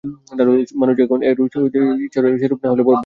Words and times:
মানুষ 0.73 0.95
এখন 0.99 1.19
যেরূপ 1.23 1.57
অবস্থায় 1.59 1.89
আছে, 1.89 2.05
ঈশ্বরেচ্ছায় 2.05 2.41
সেরূপ 2.41 2.59
না 2.61 2.67
হইলে 2.69 2.83
বড় 2.83 2.87
ভাল 2.91 2.91
হইত। 2.91 2.99